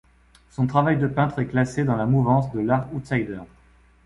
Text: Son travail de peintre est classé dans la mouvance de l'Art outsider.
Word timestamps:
Son 0.49 0.65
travail 0.65 0.97
de 0.97 1.05
peintre 1.05 1.37
est 1.37 1.45
classé 1.45 1.83
dans 1.83 1.95
la 1.95 2.07
mouvance 2.07 2.51
de 2.53 2.59
l'Art 2.61 2.87
outsider. 2.95 3.37